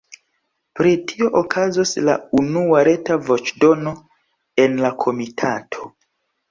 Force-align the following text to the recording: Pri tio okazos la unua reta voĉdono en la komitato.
Pri 0.79 0.93
tio 1.11 1.29
okazos 1.41 1.93
la 2.09 2.17
unua 2.41 2.81
reta 2.89 3.19
voĉdono 3.29 3.95
en 4.67 4.85
la 4.87 4.97
komitato. 5.07 5.97